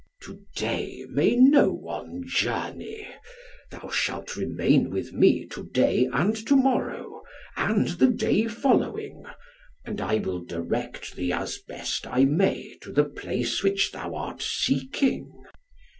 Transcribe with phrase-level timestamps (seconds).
[0.23, 3.07] "To day may no one journey.
[3.69, 7.21] Thou shalt remain with me to day and to morrow,
[7.55, 9.23] and the day following,
[9.85, 14.41] and I will direct thee as best I may to the place which thou art
[14.41, 15.31] seeking."